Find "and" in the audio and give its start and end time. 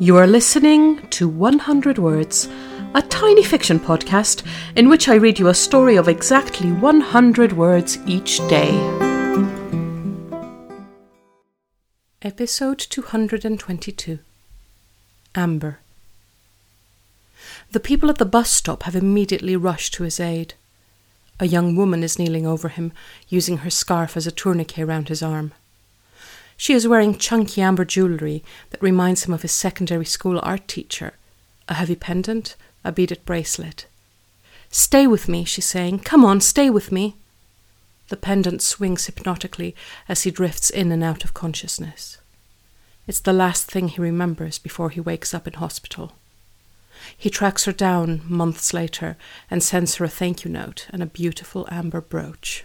40.90-41.04, 49.50-49.62, 50.90-51.02